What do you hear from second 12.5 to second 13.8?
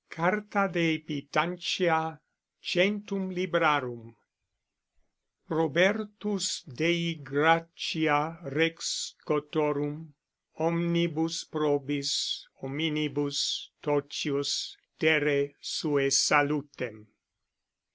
hominibus